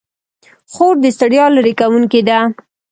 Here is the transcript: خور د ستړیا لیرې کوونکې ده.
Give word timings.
خور 0.73 0.95
د 1.03 1.05
ستړیا 1.15 1.45
لیرې 1.55 1.73
کوونکې 1.79 2.21
ده. 2.27 2.39